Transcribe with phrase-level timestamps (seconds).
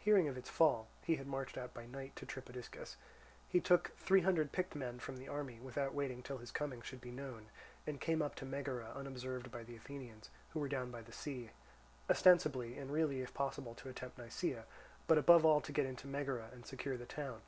[0.00, 2.96] Hearing of its fall (he had marched out by night to Tripodiscus),
[3.48, 7.00] he took three hundred picked men from the army, without waiting till his coming should
[7.00, 7.46] be known,
[7.86, 11.50] and came up to Megara unobserved by the Athenians, who were down by the sea,
[12.10, 14.64] ostensibly, and really if possible, to attempt Nisaea,
[15.06, 17.40] but above all to get into Megara and secure the town.